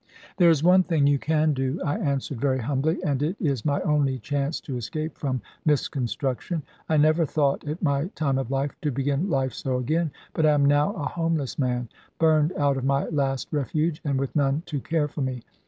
"There 0.37 0.49
is 0.49 0.63
one 0.63 0.81
thing 0.81 1.05
you 1.05 1.19
can 1.19 1.53
do," 1.53 1.79
I 1.85 1.95
answered 1.99 2.41
very 2.41 2.57
humbly; 2.57 2.97
"and 3.03 3.21
it 3.21 3.35
is 3.39 3.63
my 3.63 3.81
only 3.81 4.17
chance 4.17 4.59
to 4.61 4.75
escape 4.75 5.15
from 5.15 5.43
misconstruction. 5.63 6.63
I 6.89 6.97
never 6.97 7.23
thought, 7.23 7.67
at 7.67 7.83
my 7.83 8.07
time 8.15 8.39
of 8.39 8.49
life, 8.49 8.71
to 8.81 8.89
begin 8.91 9.29
life 9.29 9.53
so 9.53 9.77
again. 9.77 10.09
But 10.33 10.47
I 10.47 10.53
am 10.55 10.65
now 10.65 10.95
a 10.95 11.03
homeless 11.05 11.59
man, 11.59 11.87
burned 12.17 12.51
out 12.57 12.77
of 12.77 12.83
my 12.83 13.05
latest 13.09 13.49
refuge, 13.53 14.01
and 14.03 14.19
with 14.19 14.35
none 14.35 14.63
to 14.65 14.79
care 14.79 15.07
for 15.07 15.21
me. 15.21 15.43